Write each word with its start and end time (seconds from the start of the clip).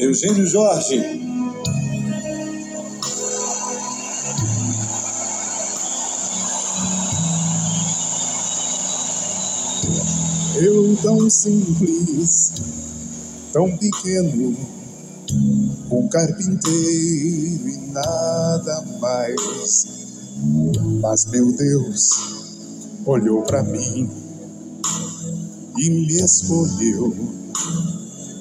Eugênio 0.00 0.46
Jorge. 0.46 0.96
Eu 10.54 10.96
tão 11.02 11.28
simples, 11.28 12.52
tão 13.52 13.76
pequeno, 13.76 14.56
um 15.90 16.08
carpinteiro 16.08 17.68
e 17.68 17.76
nada 17.92 18.84
mais. 19.00 19.86
Mas 21.00 21.24
meu 21.26 21.50
Deus 21.56 22.10
olhou 23.04 23.42
para 23.42 23.64
mim 23.64 24.08
e 25.76 25.90
me 25.90 26.14
escolheu 26.14 27.38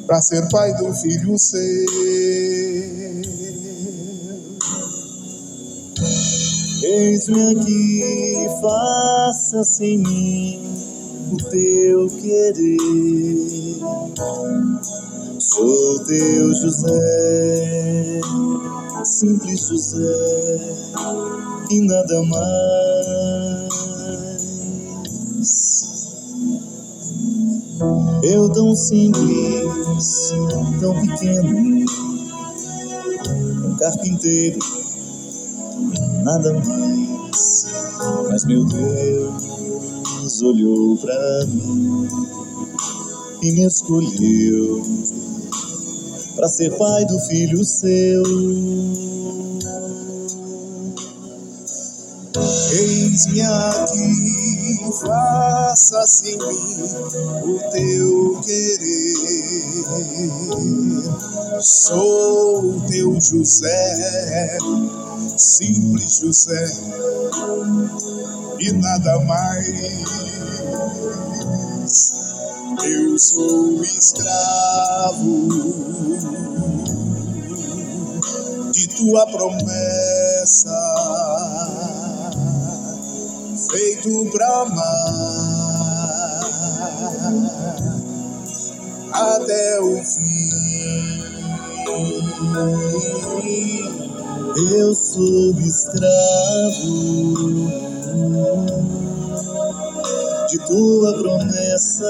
para 0.08 0.22
ser 0.22 0.48
pai 0.50 0.74
do 0.76 0.94
filho 0.94 1.38
seu. 1.38 1.86
Eis-me 6.82 7.52
aqui, 7.52 8.48
faça-se 8.62 9.84
em 9.84 9.98
mim 9.98 10.62
o 11.34 11.38
teu 11.38 12.08
querer. 12.08 12.78
Sou 15.40 16.00
teu 16.06 16.54
José, 16.54 18.22
simples 19.04 19.68
José, 19.68 20.60
e 21.70 21.82
nada 21.82 22.24
mais. 22.24 23.28
Eu 28.24 28.50
tão 28.52 28.76
simples, 28.76 29.67
tão 30.80 30.94
pequeno, 31.02 31.86
um 33.66 33.76
carpinteiro, 33.78 34.60
nada 36.24 36.54
mais. 36.54 37.66
Mas 38.30 38.46
meu 38.46 38.66
Deus 38.66 40.42
olhou 40.42 40.98
pra 40.98 41.46
mim 41.48 42.08
e 43.42 43.52
me 43.52 43.66
escolheu 43.66 44.82
para 46.36 46.48
ser 46.50 46.76
pai 46.78 47.06
do 47.06 47.20
filho 47.22 47.64
seu. 47.64 48.24
Eis-me 52.70 53.42
aqui, 53.42 54.92
faça-se 55.02 56.32
em 56.32 56.38
mim 56.38 56.84
o 57.44 57.60
teu 57.72 58.42
querer. 58.42 59.37
Sou 61.62 62.82
teu 62.88 63.20
José, 63.20 64.58
simples 65.38 66.18
José, 66.18 66.66
e 68.60 68.72
nada 68.74 69.20
mais. 69.22 70.08
Eu 72.84 73.18
sou 73.18 73.84
escravo 73.84 75.48
de 78.72 78.88
tua 78.90 79.26
promessa, 79.28 80.70
feito 83.70 84.30
pra 84.32 84.62
amar 84.62 86.08
até 89.36 89.80
o 89.82 90.04
fim. 90.04 90.50
Eu 94.72 94.96
sou 94.96 95.54
escravo 95.60 96.88
de 100.50 100.58
tua 100.66 101.14
promessa 101.20 102.10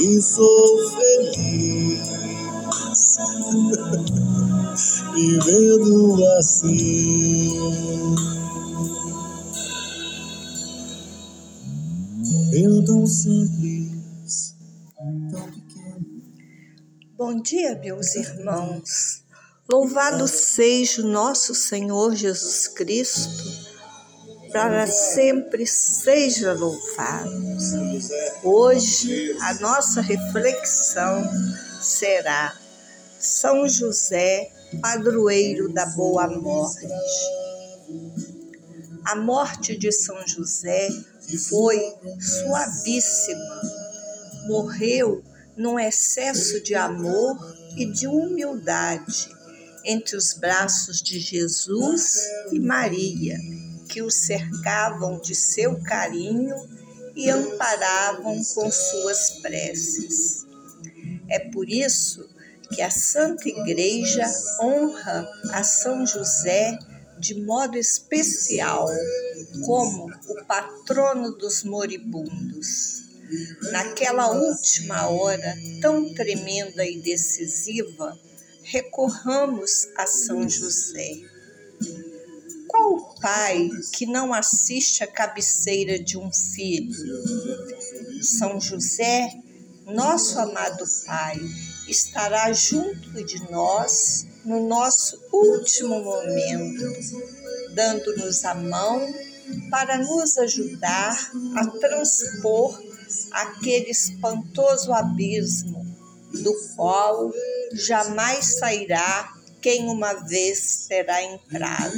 e 0.00 0.22
sou 0.22 0.90
feliz 0.90 2.14
vivendo 5.14 6.24
assim. 6.38 8.33
Simples, 13.24 14.54
tão 15.30 15.50
pequeno. 15.50 16.22
Bom 17.16 17.40
dia, 17.40 17.74
meus 17.76 18.14
irmãos. 18.16 19.24
Louvado 19.66 20.28
seja 20.28 21.00
o 21.00 21.08
nosso 21.08 21.54
Senhor 21.54 22.14
Jesus 22.14 22.68
Cristo, 22.68 23.42
para 24.52 24.86
sempre 24.86 25.66
seja 25.66 26.52
louvado. 26.52 27.30
Hoje 28.42 29.34
a 29.40 29.54
nossa 29.54 30.02
reflexão 30.02 31.24
será 31.80 32.54
São 33.18 33.66
José, 33.66 34.52
padroeiro 34.82 35.72
da 35.72 35.86
boa 35.86 36.28
morte. 36.28 36.86
A 39.06 39.16
morte 39.16 39.78
de 39.78 39.90
São 39.90 40.26
José 40.26 40.90
foi 41.38 41.80
suavíssima. 42.20 43.60
Morreu 44.46 45.22
num 45.56 45.78
excesso 45.78 46.60
de 46.62 46.74
amor 46.74 47.56
e 47.76 47.86
de 47.86 48.06
humildade 48.06 49.28
entre 49.84 50.16
os 50.16 50.32
braços 50.34 51.02
de 51.02 51.18
Jesus 51.18 52.18
e 52.52 52.58
Maria, 52.58 53.38
que 53.88 54.02
o 54.02 54.10
cercavam 54.10 55.20
de 55.20 55.34
seu 55.34 55.80
carinho 55.82 56.54
e 57.14 57.30
amparavam 57.30 58.42
com 58.54 58.70
suas 58.70 59.30
preces. 59.40 60.44
É 61.28 61.38
por 61.38 61.68
isso 61.68 62.28
que 62.72 62.82
a 62.82 62.90
Santa 62.90 63.48
Igreja 63.48 64.26
honra 64.60 65.28
a 65.52 65.62
São 65.62 66.06
José 66.06 66.78
de 67.18 67.40
modo 67.42 67.76
especial 67.76 68.88
como 69.64 70.10
o 70.28 70.44
patrono 70.44 71.32
dos 71.32 71.64
moribundos. 71.64 73.02
Naquela 73.72 74.30
última 74.30 75.08
hora 75.08 75.56
tão 75.80 76.12
tremenda 76.14 76.84
e 76.84 77.00
decisiva, 77.00 78.18
recorramos 78.62 79.88
a 79.96 80.06
São 80.06 80.48
José. 80.48 81.20
Qual 82.68 82.94
o 82.94 83.20
pai 83.20 83.70
que 83.92 84.06
não 84.06 84.32
assiste 84.32 85.02
à 85.02 85.06
cabeceira 85.06 85.98
de 85.98 86.18
um 86.18 86.30
filho? 86.32 86.92
São 88.22 88.60
José, 88.60 89.32
nosso 89.86 90.38
amado 90.38 90.84
Pai, 91.06 91.38
estará 91.88 92.52
junto 92.52 93.24
de 93.24 93.50
nós 93.50 94.26
no 94.44 94.66
nosso 94.66 95.20
último 95.32 96.02
momento, 96.02 96.84
dando-nos 97.74 98.44
a 98.44 98.54
mão 98.54 99.14
para 99.70 99.98
nos 99.98 100.38
ajudar 100.38 101.30
a 101.56 101.66
transpor 101.66 102.82
aquele 103.30 103.90
espantoso 103.90 104.92
abismo 104.92 105.84
do 106.32 106.52
qual 106.74 107.32
jamais 107.72 108.58
sairá 108.58 109.32
quem 109.60 109.88
uma 109.88 110.12
vez 110.12 110.86
terá 110.88 111.22
entrado. 111.22 111.94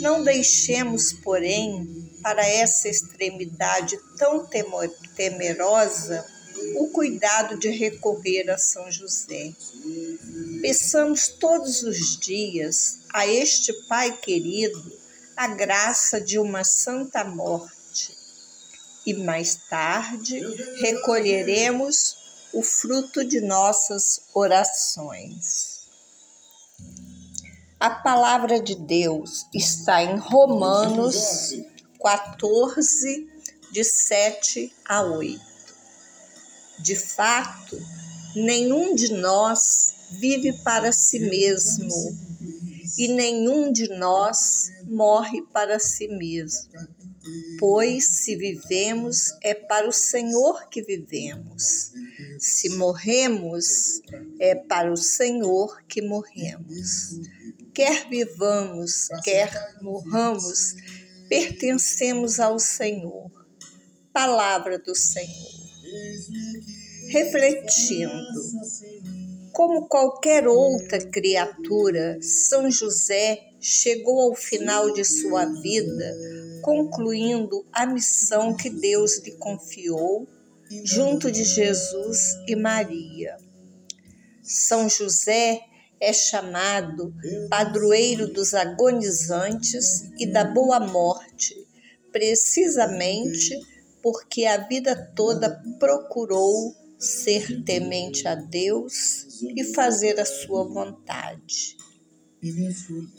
Não 0.00 0.22
deixemos, 0.22 1.12
porém, 1.12 2.10
para 2.22 2.46
essa 2.46 2.88
extremidade 2.88 3.98
tão 4.18 4.46
temerosa 5.16 6.24
o 6.76 6.88
cuidado 6.88 7.58
de 7.58 7.70
recorrer 7.70 8.50
a 8.50 8.58
São 8.58 8.90
José. 8.90 9.52
Peçamos 10.60 11.28
todos 11.28 11.82
os 11.82 12.18
dias 12.18 12.98
a 13.12 13.26
este 13.26 13.72
Pai 13.88 14.12
querido 14.18 15.01
a 15.36 15.48
graça 15.48 16.20
de 16.20 16.38
uma 16.38 16.64
santa 16.64 17.24
morte 17.24 18.16
e 19.06 19.14
mais 19.14 19.54
tarde 19.68 20.40
recolheremos 20.80 22.16
o 22.52 22.62
fruto 22.62 23.24
de 23.24 23.40
nossas 23.40 24.22
orações. 24.34 25.88
A 27.80 27.90
palavra 27.90 28.60
de 28.60 28.76
Deus 28.76 29.46
está 29.52 30.02
em 30.02 30.16
Romanos 30.16 31.52
14, 32.00 33.28
de 33.72 33.82
7 33.82 34.72
a 34.84 35.02
8. 35.02 35.40
De 36.78 36.94
fato, 36.94 37.80
nenhum 38.36 38.94
de 38.94 39.12
nós 39.14 39.94
vive 40.10 40.52
para 40.62 40.92
si 40.92 41.18
mesmo 41.18 41.90
e 42.98 43.08
nenhum 43.08 43.72
de 43.72 43.88
nós 43.88 44.70
morre 44.84 45.42
para 45.52 45.78
si 45.78 46.08
mesmo. 46.08 46.70
Pois 47.58 48.04
se 48.04 48.36
vivemos, 48.36 49.32
é 49.42 49.54
para 49.54 49.88
o 49.88 49.92
Senhor 49.92 50.68
que 50.68 50.82
vivemos. 50.82 51.92
Se 52.38 52.68
morremos, 52.70 54.00
é 54.40 54.54
para 54.54 54.92
o 54.92 54.96
Senhor 54.96 55.82
que 55.86 56.02
morremos. 56.02 57.20
Quer 57.72 58.08
vivamos, 58.08 59.08
quer 59.22 59.76
morramos, 59.80 60.74
pertencemos 61.28 62.40
ao 62.40 62.58
Senhor. 62.58 63.30
Palavra 64.12 64.78
do 64.78 64.94
Senhor. 64.94 65.62
Refletindo, 67.08 68.42
como 69.52 69.86
qualquer 69.86 70.48
outra 70.48 70.98
criatura, 70.98 72.18
São 72.22 72.70
José 72.70 73.38
chegou 73.60 74.20
ao 74.20 74.34
final 74.34 74.92
de 74.92 75.04
sua 75.04 75.44
vida, 75.44 76.16
concluindo 76.62 77.66
a 77.72 77.86
missão 77.86 78.56
que 78.56 78.70
Deus 78.70 79.18
lhe 79.22 79.32
confiou, 79.32 80.26
junto 80.84 81.30
de 81.30 81.44
Jesus 81.44 82.18
e 82.48 82.56
Maria. 82.56 83.36
São 84.42 84.88
José 84.88 85.60
é 86.00 86.12
chamado 86.12 87.14
padroeiro 87.48 88.32
dos 88.32 88.54
agonizantes 88.54 90.10
e 90.18 90.26
da 90.26 90.44
boa 90.44 90.80
morte, 90.80 91.54
precisamente 92.10 93.56
porque 94.02 94.44
a 94.46 94.56
vida 94.66 94.96
toda 95.14 95.62
procurou 95.78 96.74
ser 97.02 97.64
temente 97.64 98.26
a 98.28 98.34
Deus 98.36 99.42
e 99.42 99.64
fazer 99.74 100.20
a 100.20 100.24
sua 100.24 100.64
vontade. 100.64 101.76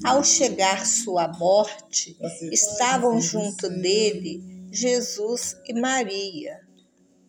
Ao 0.04 0.24
chegar 0.24 0.86
sua 0.86 1.28
morte, 1.28 2.18
estavam 2.52 3.20
junto 3.22 3.70
dele 3.70 4.42
Jesus 4.72 5.56
e 5.68 5.74
Maria. 5.74 6.60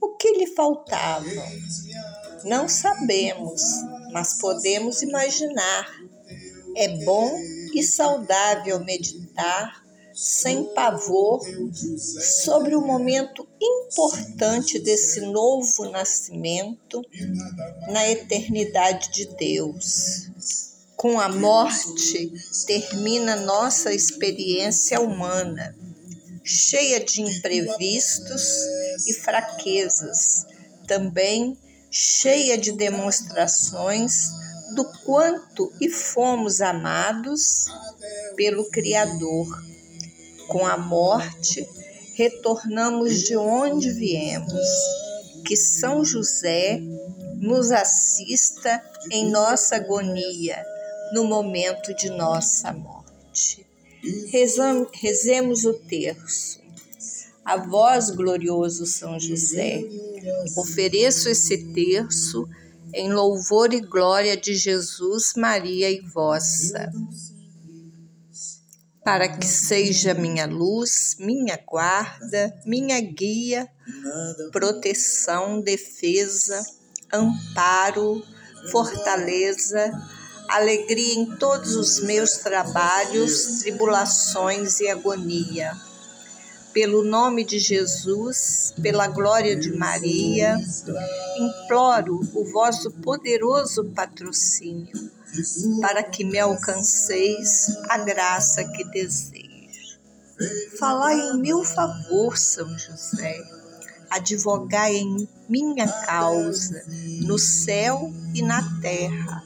O 0.00 0.16
que 0.16 0.30
lhe 0.32 0.46
faltava? 0.54 1.28
Não 2.44 2.68
sabemos, 2.68 3.62
mas 4.12 4.38
podemos 4.38 5.02
imaginar. 5.02 5.88
É 6.76 6.88
bom 7.04 7.36
e 7.74 7.82
saudável 7.82 8.84
meditar 8.84 9.83
sem 10.14 10.64
pavor 10.74 11.40
sobre 12.42 12.76
o 12.76 12.80
momento 12.80 13.46
importante 13.60 14.78
desse 14.78 15.20
novo 15.20 15.90
nascimento 15.90 17.02
na 17.88 18.08
eternidade 18.08 19.10
de 19.10 19.26
Deus. 19.36 20.30
Com 20.96 21.20
a 21.20 21.28
morte 21.28 22.32
termina 22.66 23.36
nossa 23.36 23.92
experiência 23.92 25.00
humana, 25.00 25.76
cheia 26.44 27.00
de 27.00 27.20
imprevistos 27.20 28.42
e 29.06 29.12
fraquezas, 29.12 30.46
também 30.86 31.58
cheia 31.90 32.56
de 32.56 32.72
demonstrações 32.72 34.30
do 34.74 34.84
quanto 35.04 35.72
e 35.80 35.88
fomos 35.88 36.60
amados 36.60 37.66
pelo 38.36 38.68
Criador. 38.70 39.73
Com 40.48 40.66
a 40.66 40.76
morte, 40.76 41.66
retornamos 42.14 43.20
de 43.22 43.36
onde 43.36 43.90
viemos. 43.90 44.68
Que 45.46 45.56
São 45.56 46.04
José 46.04 46.80
nos 47.36 47.70
assista 47.70 48.82
em 49.10 49.30
nossa 49.30 49.76
agonia 49.76 50.64
no 51.12 51.24
momento 51.24 51.94
de 51.94 52.08
nossa 52.10 52.72
morte. 52.72 53.66
Rezemos 54.92 55.64
o 55.64 55.74
terço. 55.74 56.62
A 57.44 57.58
vós, 57.58 58.10
glorioso 58.10 58.86
São 58.86 59.20
José, 59.20 59.82
ofereço 60.56 61.28
esse 61.28 61.72
terço 61.74 62.48
em 62.94 63.12
louvor 63.12 63.74
e 63.74 63.80
glória 63.80 64.36
de 64.36 64.54
Jesus, 64.54 65.34
Maria 65.36 65.90
e 65.90 66.00
vossa, 66.00 66.90
para 69.04 69.28
que 69.28 69.46
seja 69.46 70.14
minha 70.14 70.46
luz, 70.46 71.16
minha 71.18 71.58
guarda, 71.66 72.58
minha 72.64 72.98
guia, 73.02 73.68
proteção, 74.50 75.60
defesa, 75.60 76.64
amparo, 77.12 78.24
fortaleza, 78.70 79.92
alegria 80.48 81.14
em 81.14 81.36
todos 81.36 81.76
os 81.76 82.00
meus 82.00 82.38
trabalhos, 82.38 83.60
tribulações 83.60 84.80
e 84.80 84.88
agonia. 84.88 85.72
Pelo 86.72 87.04
nome 87.04 87.44
de 87.44 87.58
Jesus, 87.58 88.74
pela 88.82 89.06
glória 89.06 89.54
de 89.54 89.70
Maria, 89.76 90.56
imploro 91.38 92.20
o 92.34 92.44
vosso 92.50 92.90
poderoso 92.90 93.84
patrocínio, 93.94 95.10
para 95.80 96.02
que 96.02 96.24
me 96.24 96.38
alcanceis 96.38 97.76
a 97.88 97.98
graça 97.98 98.64
que 98.64 98.84
desejo. 98.84 99.98
Falai 100.78 101.18
em 101.18 101.38
meu 101.38 101.62
favor, 101.64 102.36
São 102.36 102.76
José, 102.78 103.42
advogai 104.10 104.96
em 104.96 105.28
minha 105.48 105.86
causa, 106.06 106.84
no 107.22 107.38
céu 107.38 108.12
e 108.34 108.42
na 108.42 108.62
terra 108.80 109.42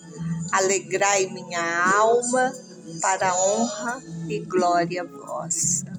alegrai 0.52 1.26
minha 1.26 1.93
alma 1.99 2.52
para 3.00 3.31
a 3.31 3.37
honra 3.37 4.02
e 4.29 4.41
glória 4.41 5.05
vossa. 5.05 5.93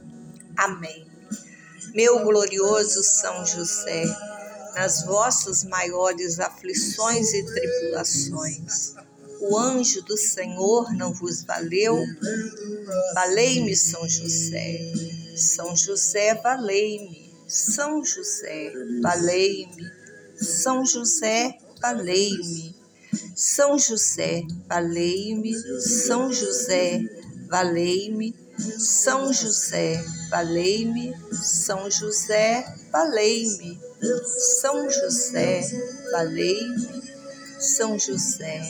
Amém. 0.57 1.07
Meu 1.93 2.23
glorioso 2.23 3.03
São 3.03 3.45
José, 3.45 4.03
nas 4.75 5.03
vossas 5.05 5.63
maiores 5.63 6.39
aflições 6.39 7.33
e 7.33 7.45
tribulações, 7.45 8.95
o 9.39 9.57
anjo 9.57 10.01
do 10.03 10.17
Senhor 10.17 10.93
não 10.93 11.13
vos 11.13 11.43
valeu? 11.43 11.97
Valei-me, 13.13 13.75
São 13.75 14.07
José. 14.07 14.93
São 15.35 15.75
José, 15.75 16.35
valei-me. 16.35 17.33
São 17.47 18.03
José, 18.03 18.73
valei-me. 19.01 19.91
São 20.39 20.85
José, 20.85 21.57
valei-me. 21.81 22.79
São 23.35 23.79
José, 23.79 24.43
valei-me, 24.67 25.53
São 25.79 26.31
José, 26.31 27.01
valei-me, 27.47 28.35
São 28.77 29.33
José, 29.33 30.03
valei-me, 30.29 31.15
São 31.31 31.89
José, 31.89 32.65
valei-me, 32.91 33.79
São 34.61 34.89
José, 34.89 35.61
valei-me, 36.11 37.03
São 37.59 37.97
José, 37.97 38.69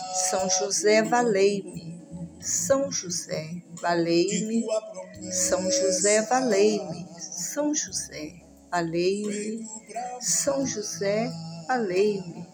São 0.29 0.49
José, 0.49 1.01
valei-me. 1.03 1.99
São 2.41 2.91
José, 2.91 3.63
valei-me. 3.81 4.65
São 5.31 5.71
José, 5.71 6.21
valei-me. 6.23 7.05
São 7.19 7.73
José, 7.75 8.33
valei-me. 8.71 9.67
São 10.21 10.65
José, 10.65 11.31
valei-me. 11.67 12.51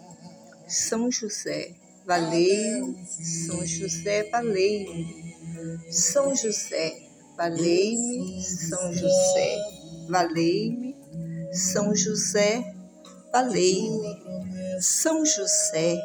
São 0.67 1.09
José, 1.09 1.73
valei-me, 2.05 3.05
São 3.07 3.65
José, 3.65 4.29
valei-me, 4.29 5.33
São 5.89 6.35
José, 6.35 6.93
valei-me, 7.37 8.43
São 8.43 8.93
José, 8.93 9.57
valei-me, 10.09 10.95
São 11.53 11.95
José, 11.95 12.75
valei-me, 13.31 14.81
São 14.81 15.25
José, 15.25 16.01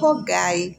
rogai 0.00 0.78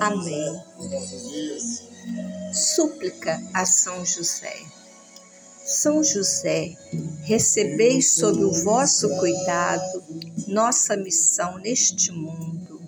Amém. 0.00 0.62
Súplica 2.52 3.42
a 3.52 3.64
São 3.64 4.04
José. 4.04 4.54
São 5.64 6.04
José, 6.04 6.76
recebei 7.22 8.02
sob 8.02 8.44
o 8.44 8.52
vosso 8.64 9.08
cuidado 9.18 10.04
nossa 10.46 10.94
missão 10.94 11.56
neste 11.58 12.12
mundo 12.12 12.82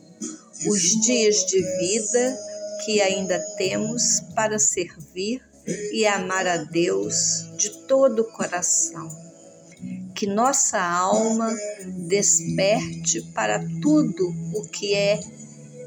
os 0.69 0.83
dias 1.00 1.47
de 1.47 1.62
vida 1.78 2.38
que 2.85 3.00
ainda 3.00 3.38
temos 3.57 4.21
para 4.35 4.59
servir 4.59 5.43
e 5.93 6.07
amar 6.07 6.47
a 6.47 6.59
Deus 6.59 7.47
de 7.57 7.71
todo 7.87 8.21
o 8.21 8.33
coração. 8.33 9.09
Que 10.14 10.26
nossa 10.26 10.81
alma 10.81 11.55
desperte 12.07 13.23
para 13.35 13.59
tudo 13.81 14.35
o 14.55 14.62
que 14.69 14.95
é 14.95 15.21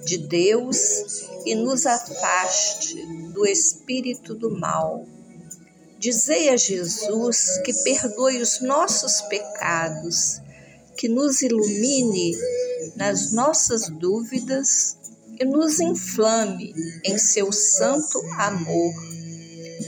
de 0.06 0.18
Deus 0.18 0.77
e 1.46 1.56
nos 1.56 1.86
afaste 1.86 2.96
do 3.34 3.46
espírito 3.46 4.34
do 4.34 4.51
mal. 4.58 5.06
Dizei 5.98 6.50
a 6.50 6.58
Jesus 6.58 7.60
que 7.65 7.74
perdoe 7.84 8.41
os 8.41 8.62
nossos 8.62 9.22
pecados, 9.24 10.39
que 10.98 11.10
nos 11.10 11.41
ilumine 11.41 12.38
nas 12.96 13.32
nossas 13.32 13.89
dúvidas 13.89 14.98
e 15.39 15.46
nos 15.46 15.79
inflame 15.79 16.74
em 17.03 17.18
seu 17.18 17.51
santo 17.51 18.20
amor. 18.38 18.94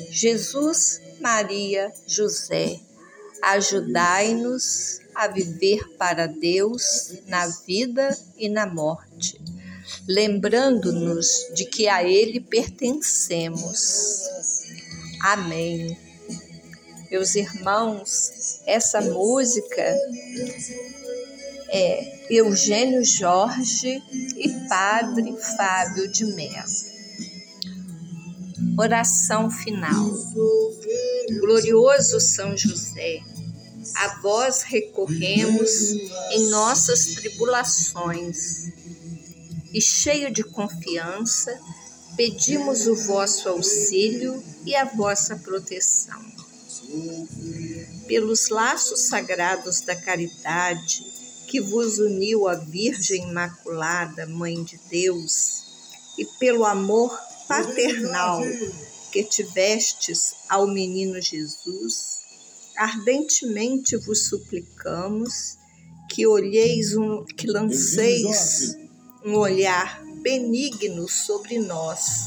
Jesus, 0.09 0.99
Maria, 1.19 1.91
José, 2.05 2.79
ajudai-nos 3.41 4.99
a 5.15 5.27
viver 5.27 5.95
para 5.97 6.27
Deus 6.27 7.13
na 7.27 7.47
vida 7.47 8.17
e 8.37 8.49
na 8.49 8.65
morte, 8.65 9.41
lembrando-nos 10.07 11.27
de 11.53 11.65
que 11.65 11.87
a 11.87 12.03
Ele 12.03 12.39
pertencemos. 12.39 14.21
Amém. 15.21 15.97
Meus 17.11 17.35
irmãos, 17.35 18.61
essa 18.65 19.01
música 19.01 19.83
é 21.69 22.25
Eugênio 22.29 23.03
Jorge 23.03 24.01
e 24.37 24.49
Padre 24.69 25.35
Fábio 25.57 26.09
de 26.09 26.25
Mello. 26.25 26.91
Oração 28.77 29.51
final. 29.51 30.09
Glorioso 31.39 32.19
São 32.19 32.55
José, 32.55 33.21
a 33.95 34.19
vós 34.21 34.63
recorremos 34.63 35.91
em 36.31 36.49
nossas 36.49 37.07
tribulações 37.15 38.71
e, 39.73 39.81
cheio 39.81 40.31
de 40.31 40.43
confiança, 40.43 41.59
pedimos 42.15 42.87
o 42.87 42.95
vosso 42.95 43.49
auxílio 43.49 44.43
e 44.65 44.75
a 44.75 44.85
vossa 44.85 45.35
proteção. 45.37 46.21
Pelos 48.07 48.49
laços 48.49 49.01
sagrados 49.07 49.81
da 49.81 49.95
caridade, 49.95 51.01
que 51.47 51.61
vos 51.61 51.99
uniu 51.99 52.47
à 52.47 52.55
Virgem 52.55 53.29
Imaculada, 53.29 54.25
Mãe 54.25 54.63
de 54.63 54.79
Deus, 54.89 55.63
e 56.17 56.25
pelo 56.39 56.65
amor 56.65 57.17
paternal 57.47 58.41
que 59.11 59.23
tivestes 59.23 60.33
ao 60.47 60.67
menino 60.67 61.21
Jesus, 61.21 62.21
ardentemente 62.77 63.97
vos 63.97 64.27
suplicamos 64.27 65.57
que 66.09 66.25
olheis 66.25 66.95
um, 66.95 67.23
que 67.25 67.47
lanceis 67.47 68.75
um 69.23 69.35
olhar 69.35 70.03
benigno 70.21 71.07
sobre 71.07 71.59
nós 71.59 72.25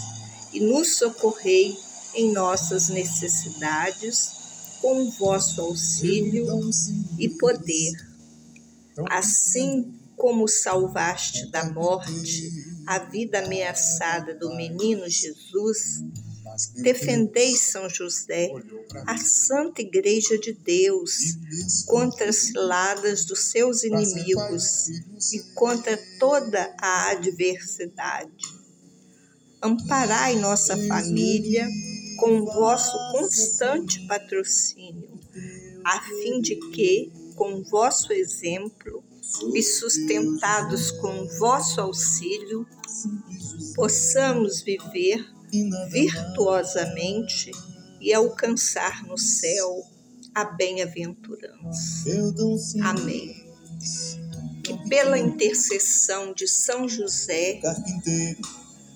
e 0.52 0.60
nos 0.60 0.96
socorrei 0.96 1.76
em 2.14 2.32
nossas 2.32 2.88
necessidades 2.88 4.32
com 4.80 5.10
vosso 5.10 5.60
auxílio 5.60 6.46
e 7.18 7.28
poder. 7.28 7.92
Assim 9.10 9.98
como 10.16 10.46
salvaste 10.46 11.50
da 11.50 11.64
morte 11.72 12.50
a 12.86 12.98
vida 12.98 13.40
ameaçada 13.40 14.34
do 14.34 14.54
menino 14.54 15.08
Jesus, 15.08 16.02
defendei 16.76 17.54
São 17.56 17.88
José, 17.88 18.50
a 19.06 19.16
Santa 19.18 19.82
Igreja 19.82 20.38
de 20.38 20.52
Deus, 20.52 21.12
contra 21.86 22.28
as 22.28 22.36
ciladas 22.36 23.24
dos 23.24 23.50
seus 23.50 23.82
inimigos 23.84 24.88
e 25.32 25.40
contra 25.54 25.98
toda 26.18 26.74
a 26.80 27.10
adversidade. 27.10 28.64
Amparai 29.62 30.36
nossa 30.36 30.76
família 30.86 31.66
com 32.18 32.40
o 32.40 32.44
vosso 32.46 32.96
constante 33.12 34.06
patrocínio, 34.06 35.18
a 35.84 36.00
fim 36.00 36.40
de 36.40 36.56
que, 36.70 37.10
com 37.34 37.62
vosso 37.64 38.12
exemplo 38.12 39.02
e 39.54 39.62
sustentados 39.62 40.90
com 40.90 41.26
vosso 41.38 41.80
auxílio, 41.80 42.66
possamos 43.74 44.62
viver 44.62 45.33
virtuosamente 45.90 47.50
e 48.00 48.12
alcançar 48.12 49.04
no 49.06 49.16
céu 49.16 49.82
a 50.34 50.44
bem-aventurança. 50.44 52.10
Amém. 52.82 53.44
Que 54.62 54.88
pela 54.88 55.18
intercessão 55.18 56.32
de 56.32 56.48
São 56.48 56.88
José, 56.88 57.60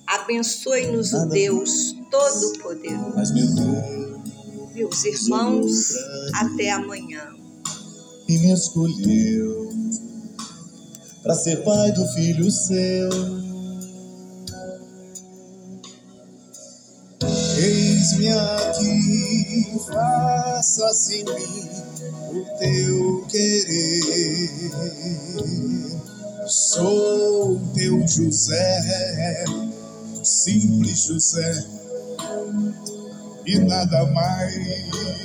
abençoe-nos 0.06 1.12
o 1.12 1.26
Deus 1.26 1.94
Todo-Poderoso. 2.10 3.34
Meus 4.74 5.04
irmãos, 5.04 5.92
até 6.34 6.70
amanhã. 6.70 7.34
E 8.28 8.38
me 8.38 8.52
escolheu 8.52 9.70
para 11.22 11.34
ser 11.34 11.64
pai 11.64 11.92
do 11.92 12.06
filho 12.08 12.50
seu. 12.50 13.47
Eis-me 18.08 18.28
aqui, 18.32 19.80
faça-se 19.86 21.16
em 21.16 21.24
mim 21.24 21.68
o 22.30 22.44
teu 22.58 23.26
querer. 23.28 24.70
Sou 26.46 27.60
teu 27.74 28.08
José, 28.08 29.44
simples 30.24 31.02
José, 31.04 31.66
e 33.44 33.58
nada 33.58 34.06
mais. 34.06 35.18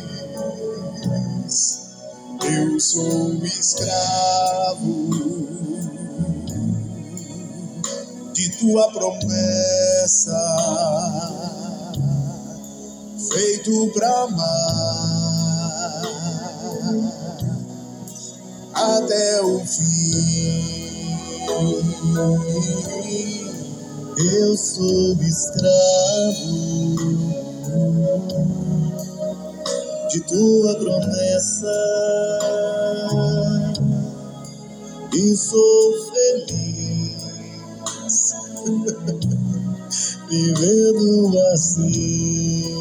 Eu 2.43 2.77
sou 2.81 3.45
escravo 3.45 5.09
de 8.33 8.49
tua 8.57 8.91
promessa, 8.91 10.35
feito 13.33 13.89
pra 13.93 14.23
amar 14.23 15.23
até 18.73 19.41
o 19.41 19.59
fim. 19.65 21.13
Eu 24.17 24.55
sou 24.55 25.17
escravo 25.19 26.83
de 30.11 30.21
tua 30.21 30.75
promessa 30.75 31.73
e 35.11 35.35
sou 35.35 35.93
feliz 36.11 37.13
vivendo 40.29 41.39
assim. 41.53 42.72